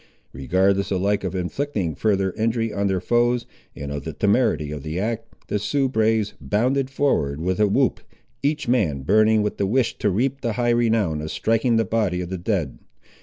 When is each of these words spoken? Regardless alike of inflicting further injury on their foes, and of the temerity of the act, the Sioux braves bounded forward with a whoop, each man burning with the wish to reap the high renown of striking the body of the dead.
Regardless 0.33 0.89
alike 0.89 1.23
of 1.23 1.35
inflicting 1.35 1.93
further 1.93 2.31
injury 2.33 2.73
on 2.73 2.87
their 2.87 2.99
foes, 2.99 3.45
and 3.75 3.91
of 3.91 4.03
the 4.03 4.13
temerity 4.13 4.71
of 4.71 4.81
the 4.81 4.99
act, 4.99 5.47
the 5.47 5.59
Sioux 5.59 5.87
braves 5.87 6.33
bounded 6.41 6.89
forward 6.89 7.39
with 7.39 7.59
a 7.59 7.67
whoop, 7.67 7.99
each 8.41 8.67
man 8.67 9.03
burning 9.03 9.43
with 9.43 9.57
the 9.57 9.67
wish 9.67 9.95
to 9.99 10.09
reap 10.09 10.41
the 10.41 10.53
high 10.53 10.69
renown 10.71 11.21
of 11.21 11.29
striking 11.29 11.75
the 11.75 11.85
body 11.85 12.19
of 12.19 12.29
the 12.31 12.39
dead. 12.39 12.79